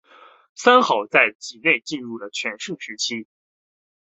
[0.55, 3.27] 三好在畿内进入了全盛期。